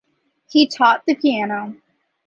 He 0.49 0.65
taught 0.65 1.05
the 1.05 1.13
piano. 1.13 1.75